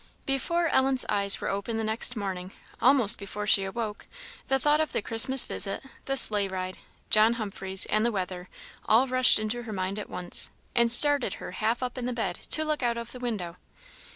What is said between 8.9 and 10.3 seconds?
rushed into her mind at